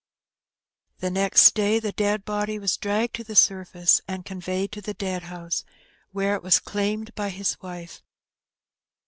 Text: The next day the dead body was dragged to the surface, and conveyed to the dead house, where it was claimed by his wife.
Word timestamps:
The 0.97 1.11
next 1.11 1.53
day 1.53 1.77
the 1.79 1.91
dead 1.91 2.25
body 2.25 2.57
was 2.57 2.75
dragged 2.75 3.13
to 3.17 3.23
the 3.23 3.35
surface, 3.35 4.01
and 4.07 4.25
conveyed 4.25 4.71
to 4.71 4.81
the 4.81 4.95
dead 4.95 5.21
house, 5.25 5.63
where 6.11 6.33
it 6.33 6.41
was 6.41 6.57
claimed 6.59 7.13
by 7.13 7.29
his 7.29 7.61
wife. 7.61 8.01